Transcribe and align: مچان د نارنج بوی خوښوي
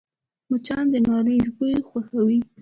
مچان 0.49 0.85
د 0.91 0.95
نارنج 1.07 1.45
بوی 1.55 1.75
خوښوي 1.87 2.39